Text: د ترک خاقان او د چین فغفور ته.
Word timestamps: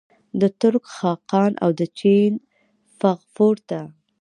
د 0.41 0.43
ترک 0.59 0.83
خاقان 0.97 1.51
او 1.63 1.69
د 1.79 1.81
چین 1.99 2.31
فغفور 2.99 3.55
ته. 3.69 3.79